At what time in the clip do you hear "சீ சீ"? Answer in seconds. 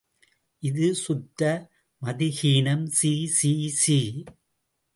2.97-3.51, 3.37-3.99